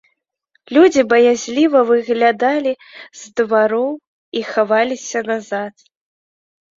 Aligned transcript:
Людзі 0.75 1.01
баязліва 1.11 1.79
выглядалі 1.89 2.73
з 3.19 3.35
двароў 3.41 3.91
і 4.39 4.43
хаваліся 4.53 5.19
назад. 5.29 5.73